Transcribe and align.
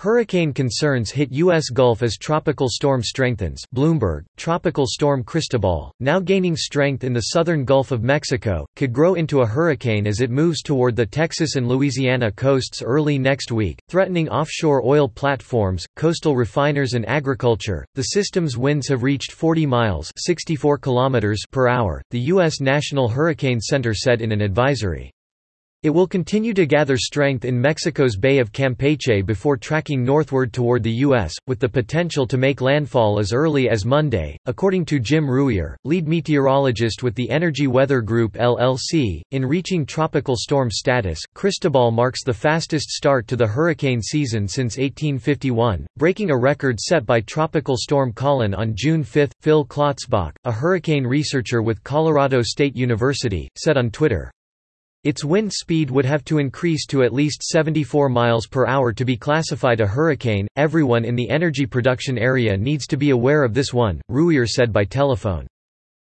Hurricane 0.00 0.54
concerns 0.54 1.10
hit 1.10 1.30
U.S. 1.30 1.68
Gulf 1.68 2.02
as 2.02 2.16
tropical 2.16 2.70
storm 2.70 3.02
strengthens 3.02 3.62
Bloomberg, 3.76 4.24
tropical 4.38 4.86
storm 4.86 5.22
Cristobal, 5.22 5.92
now 6.00 6.18
gaining 6.18 6.56
strength 6.56 7.04
in 7.04 7.12
the 7.12 7.34
southern 7.34 7.66
Gulf 7.66 7.90
of 7.90 8.02
Mexico, 8.02 8.64
could 8.76 8.94
grow 8.94 9.12
into 9.12 9.42
a 9.42 9.46
hurricane 9.46 10.06
as 10.06 10.22
it 10.22 10.30
moves 10.30 10.62
toward 10.62 10.96
the 10.96 11.04
Texas 11.04 11.56
and 11.56 11.68
Louisiana 11.68 12.32
coasts 12.32 12.80
early 12.80 13.18
next 13.18 13.52
week, 13.52 13.78
threatening 13.90 14.26
offshore 14.30 14.82
oil 14.86 15.06
platforms, 15.06 15.84
coastal 15.96 16.34
refiners 16.34 16.94
and 16.94 17.06
agriculture. 17.06 17.84
The 17.94 18.04
system's 18.04 18.56
winds 18.56 18.88
have 18.88 19.02
reached 19.02 19.32
40 19.32 19.66
miles 19.66 20.10
64 20.16 20.78
kilometers 20.78 21.42
per 21.50 21.68
hour, 21.68 22.00
the 22.10 22.20
U.S. 22.20 22.58
National 22.58 23.10
Hurricane 23.10 23.60
Center 23.60 23.92
said 23.92 24.22
in 24.22 24.32
an 24.32 24.40
advisory. 24.40 25.12
It 25.82 25.88
will 25.88 26.06
continue 26.06 26.52
to 26.52 26.66
gather 26.66 26.98
strength 26.98 27.46
in 27.46 27.58
Mexico's 27.58 28.14
Bay 28.14 28.38
of 28.38 28.52
Campeche 28.52 29.24
before 29.24 29.56
tracking 29.56 30.04
northward 30.04 30.52
toward 30.52 30.82
the 30.82 31.00
U.S., 31.06 31.32
with 31.46 31.58
the 31.58 31.70
potential 31.70 32.26
to 32.26 32.36
make 32.36 32.60
landfall 32.60 33.18
as 33.18 33.32
early 33.32 33.70
as 33.70 33.86
Monday, 33.86 34.36
according 34.44 34.84
to 34.84 35.00
Jim 35.00 35.26
Rouhier, 35.26 35.76
lead 35.84 36.06
meteorologist 36.06 37.02
with 37.02 37.14
the 37.14 37.30
Energy 37.30 37.66
Weather 37.66 38.02
Group 38.02 38.34
LLC. 38.34 39.22
In 39.30 39.46
reaching 39.46 39.86
tropical 39.86 40.36
storm 40.36 40.70
status, 40.70 41.18
Cristobal 41.34 41.90
marks 41.92 42.24
the 42.24 42.34
fastest 42.34 42.90
start 42.90 43.26
to 43.28 43.36
the 43.36 43.46
hurricane 43.46 44.02
season 44.02 44.46
since 44.46 44.76
1851, 44.76 45.86
breaking 45.96 46.30
a 46.30 46.36
record 46.36 46.78
set 46.78 47.06
by 47.06 47.22
Tropical 47.22 47.78
Storm 47.78 48.12
Colin 48.12 48.52
on 48.52 48.74
June 48.76 49.02
5. 49.02 49.32
Phil 49.40 49.64
Klotzbach, 49.64 50.32
a 50.44 50.52
hurricane 50.52 51.06
researcher 51.06 51.62
with 51.62 51.82
Colorado 51.84 52.42
State 52.42 52.76
University, 52.76 53.48
said 53.56 53.78
on 53.78 53.90
Twitter. 53.90 54.30
Its 55.02 55.24
wind 55.24 55.50
speed 55.50 55.90
would 55.90 56.04
have 56.04 56.22
to 56.26 56.36
increase 56.36 56.84
to 56.84 57.02
at 57.02 57.12
least 57.12 57.42
74 57.42 58.10
miles 58.10 58.46
per 58.46 58.66
hour 58.66 58.92
to 58.92 59.04
be 59.06 59.16
classified 59.16 59.80
a 59.80 59.86
hurricane. 59.86 60.46
Everyone 60.56 61.06
in 61.06 61.16
the 61.16 61.30
energy 61.30 61.64
production 61.64 62.18
area 62.18 62.54
needs 62.54 62.86
to 62.88 62.98
be 62.98 63.08
aware 63.08 63.42
of 63.42 63.54
this 63.54 63.72
one, 63.72 64.02
Rouhier 64.10 64.46
said 64.46 64.74
by 64.74 64.84
telephone. 64.84 65.46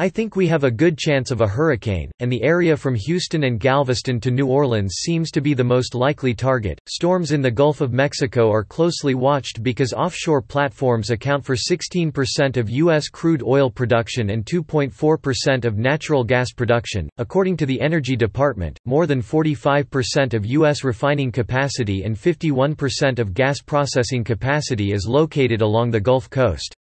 I 0.00 0.08
think 0.08 0.36
we 0.36 0.46
have 0.46 0.62
a 0.62 0.70
good 0.70 0.96
chance 0.96 1.32
of 1.32 1.40
a 1.40 1.48
hurricane, 1.48 2.12
and 2.20 2.30
the 2.30 2.44
area 2.44 2.76
from 2.76 2.94
Houston 2.94 3.42
and 3.42 3.58
Galveston 3.58 4.20
to 4.20 4.30
New 4.30 4.46
Orleans 4.46 4.98
seems 5.00 5.32
to 5.32 5.40
be 5.40 5.54
the 5.54 5.64
most 5.64 5.92
likely 5.92 6.34
target. 6.34 6.80
Storms 6.86 7.32
in 7.32 7.42
the 7.42 7.50
Gulf 7.50 7.80
of 7.80 7.92
Mexico 7.92 8.48
are 8.48 8.62
closely 8.62 9.16
watched 9.16 9.60
because 9.64 9.92
offshore 9.92 10.40
platforms 10.40 11.10
account 11.10 11.44
for 11.44 11.56
16% 11.56 12.56
of 12.56 12.70
U.S. 12.70 13.08
crude 13.08 13.42
oil 13.42 13.68
production 13.68 14.30
and 14.30 14.46
2.4% 14.46 15.64
of 15.64 15.78
natural 15.78 16.22
gas 16.22 16.52
production. 16.52 17.08
According 17.18 17.56
to 17.56 17.66
the 17.66 17.80
Energy 17.80 18.14
Department, 18.14 18.78
more 18.84 19.08
than 19.08 19.20
45% 19.20 20.32
of 20.32 20.46
U.S. 20.46 20.84
refining 20.84 21.32
capacity 21.32 22.04
and 22.04 22.14
51% 22.14 23.18
of 23.18 23.34
gas 23.34 23.60
processing 23.60 24.22
capacity 24.22 24.92
is 24.92 25.08
located 25.08 25.60
along 25.60 25.90
the 25.90 25.98
Gulf 26.00 26.30
Coast. 26.30 26.76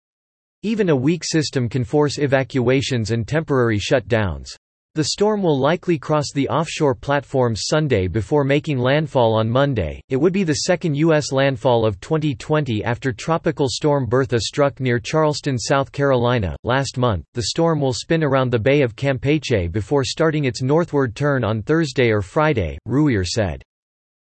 Even 0.64 0.90
a 0.90 0.96
weak 0.96 1.24
system 1.24 1.70
can 1.70 1.84
force 1.84 2.18
evacuations 2.18 3.12
and 3.12 3.28
temporary 3.28 3.78
shutdowns. 3.78 4.48
The 4.96 5.04
storm 5.04 5.44
will 5.44 5.60
likely 5.60 6.00
cross 6.00 6.32
the 6.34 6.50
offshore 6.50 6.96
platforms 6.96 7.66
Sunday 7.66 8.08
before 8.08 8.44
making 8.44 8.80
landfall 8.80 9.36
on 9.36 9.48
Monday. 9.48 10.02
It 10.10 10.16
would 10.16 10.34
be 10.34 10.44
the 10.44 10.62
second 10.66 10.96
U.S. 10.96 11.32
landfall 11.32 11.86
of 11.86 12.00
2020 12.00 12.84
after 12.84 13.14
Tropical 13.14 13.68
Storm 13.70 14.08
Bertha 14.08 14.40
struck 14.40 14.80
near 14.80 14.98
Charleston, 14.98 15.60
South 15.60 15.92
Carolina, 15.92 16.56
last 16.64 16.98
month. 16.98 17.26
The 17.36 17.44
storm 17.44 17.80
will 17.80 17.94
spin 17.94 18.24
around 18.24 18.50
the 18.50 18.58
Bay 18.58 18.82
of 18.82 18.96
Campeche 18.96 19.72
before 19.72 20.04
starting 20.04 20.46
its 20.46 20.64
northward 20.64 21.16
turn 21.16 21.44
on 21.44 21.62
Thursday 21.62 22.10
or 22.10 22.24
Friday, 22.24 22.80
Rouhier 22.88 23.28
said. 23.28 23.62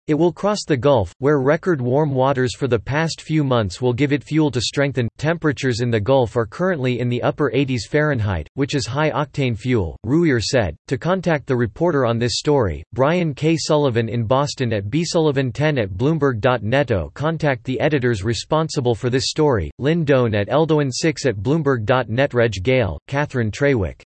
It 0.08 0.14
will 0.14 0.32
cross 0.32 0.64
the 0.66 0.74
Gulf, 0.74 1.12
where 1.18 1.38
record 1.38 1.82
warm 1.82 2.14
waters 2.14 2.56
for 2.56 2.66
the 2.66 2.78
past 2.78 3.20
few 3.20 3.44
months 3.44 3.82
will 3.82 3.92
give 3.92 4.10
it 4.10 4.24
fuel 4.24 4.50
to 4.52 4.58
strengthen. 4.58 5.06
Temperatures 5.18 5.82
in 5.82 5.90
the 5.90 6.00
Gulf 6.00 6.34
are 6.34 6.46
currently 6.46 6.98
in 6.98 7.10
the 7.10 7.22
upper 7.22 7.50
80s 7.54 7.82
Fahrenheit, 7.90 8.48
which 8.54 8.74
is 8.74 8.86
high 8.86 9.10
octane 9.10 9.54
fuel, 9.54 9.98
Rouhier 10.06 10.42
said. 10.42 10.74
To 10.86 10.96
contact 10.96 11.46
the 11.46 11.56
reporter 11.56 12.06
on 12.06 12.18
this 12.18 12.38
story, 12.38 12.82
Brian 12.94 13.34
K. 13.34 13.54
Sullivan 13.58 14.08
in 14.08 14.24
Boston 14.24 14.72
at 14.72 14.86
bsullivan10 14.86 15.82
at 15.82 15.90
bloomberg.net. 15.90 16.90
Oh, 16.90 17.10
contact 17.12 17.64
the 17.64 17.78
editors 17.78 18.24
responsible 18.24 18.94
for 18.94 19.10
this 19.10 19.28
story, 19.28 19.70
Lynn 19.78 20.06
Doan 20.06 20.34
at 20.34 20.48
eldoan6 20.48 21.26
at 21.26 21.36
bloomberg.net. 21.36 22.32
Reg 22.32 22.62
Gale, 22.62 22.98
Catherine 23.08 23.50
Traywick. 23.50 24.07